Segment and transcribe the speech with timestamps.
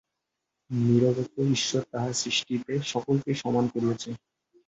[0.69, 4.13] নিরপেক্ষ ঈশ্বর তাঁহার সৃষ্টিতে সকলকেই সমান করিয়াছেন।